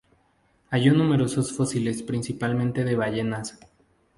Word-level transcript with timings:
Halló 0.71 0.95
numerosos 0.95 1.51
fósiles 1.55 2.01
principalmente 2.01 2.83
de 2.85 2.95
ballenas. 2.95 3.59